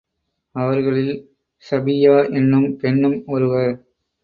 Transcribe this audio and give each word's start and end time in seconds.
அவர்களில் 0.55 1.11
ஸபிய்யா 1.65 2.15
என்னும் 2.33 2.77
பெண்ணும் 2.77 3.23
ஒருவர். 3.25 3.73